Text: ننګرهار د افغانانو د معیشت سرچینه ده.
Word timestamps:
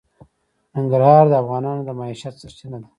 ننګرهار 0.73 1.25
د 1.29 1.33
افغانانو 1.43 1.85
د 1.87 1.89
معیشت 1.99 2.35
سرچینه 2.41 2.77
ده. 2.81 2.87